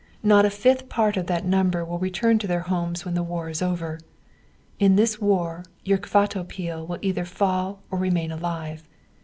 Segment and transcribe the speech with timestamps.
[0.23, 3.49] Not a fifth part of that number will return to their homes when the war
[3.49, 3.99] is over.
[4.79, 8.89] In this war your Kvatopil will either fall or remain alive.